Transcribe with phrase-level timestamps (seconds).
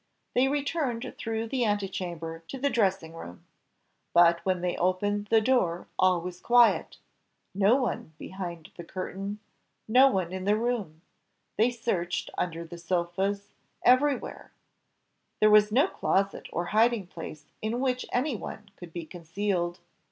[0.33, 3.45] They returned through the ante chamber to the dressing room.
[4.15, 6.97] But when they opened the door, all was quiet
[7.53, 9.37] no one behind the curtain,
[9.87, 11.03] no one in the room
[11.55, 13.53] they searched under the sofas,
[13.83, 14.51] everywhere;
[15.39, 19.79] there was no closet or hiding place in which any one could be concealed.